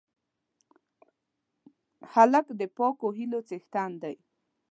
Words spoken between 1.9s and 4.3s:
هلک د پاکو هیلو څښتن دی.